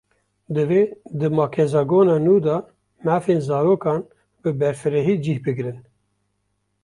[0.55, 0.81] Divê
[1.19, 2.57] di makezagona nû de
[3.05, 4.01] mafên zarokan,
[4.41, 5.79] bi berfirehî cih bigirin